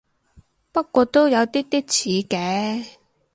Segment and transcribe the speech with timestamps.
[0.71, 2.87] 不過都有啲啲似嘅